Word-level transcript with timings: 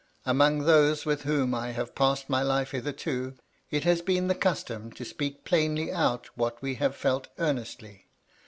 Among 0.25 0.63
those 0.63 1.05
with 1.05 1.21
whom 1.25 1.53
I 1.53 1.73
have 1.73 1.93
passed 1.93 2.27
my 2.27 2.41
life 2.41 2.71
hitherto, 2.71 3.35
it 3.69 3.83
has 3.83 4.01
been 4.01 4.29
the 4.29 4.33
custom 4.33 4.91
to 4.93 5.05
speak 5.05 5.45
plainly 5.45 5.91
out 5.91 6.27
what 6.35 6.59
we 6.59 6.73
have 6.81 6.95
felt 6.95 7.27
earnestly. 7.37 8.07